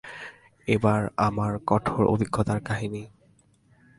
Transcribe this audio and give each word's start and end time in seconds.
এইবার 0.67 1.01
আমার 1.17 1.51
কঠোর 1.67 2.03
অভিজ্ঞতার 2.05 2.59
কাহিনী। 2.61 3.03